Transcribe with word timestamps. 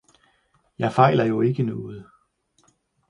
jeg 0.79 0.91
fejler 0.93 1.25
jo 1.25 1.41
ikke 1.41 1.63
noget! 1.63 2.05